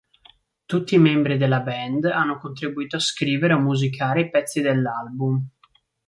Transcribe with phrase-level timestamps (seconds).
[0.65, 5.47] Tutti i membri della band hanno contribuito a scrivere o musicare i pezzi dell'album.